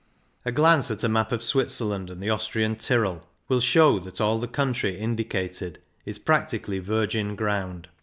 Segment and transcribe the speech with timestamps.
[0.45, 4.39] A glance at a map of Switzerland and the Austrian Tyrol will show that all
[4.39, 5.77] the country indicated
[6.07, 7.87] is prac tically virgin ground.